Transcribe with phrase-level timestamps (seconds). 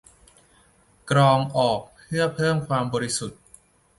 [1.09, 3.39] กรองออกเพื่อเพิ่มความบริสุทธิ์